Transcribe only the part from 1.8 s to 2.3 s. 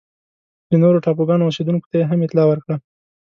ته یې هم